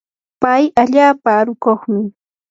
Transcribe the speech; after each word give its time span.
pay 0.41 0.63
allaapa 0.81 1.29
arukuqmi. 1.39 2.01